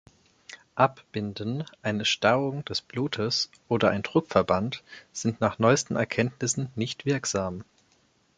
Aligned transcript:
Abbinden, 0.73 1.63
eine 1.83 2.05
Stauung 2.05 2.65
des 2.65 2.81
Blutes, 2.81 3.51
oder 3.67 3.91
ein 3.91 4.01
Druckverband 4.01 4.81
sind 5.13 5.39
nach 5.41 5.59
neusten 5.59 5.95
Erkenntnissen 5.95 6.69
nicht 6.75 7.05
wirksam. 7.05 7.63